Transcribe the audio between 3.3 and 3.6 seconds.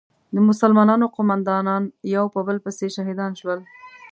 شول.